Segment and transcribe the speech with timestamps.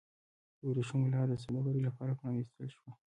[0.59, 2.91] د ورېښمو لاره د سوداګرۍ لپاره پرانیستل شوه.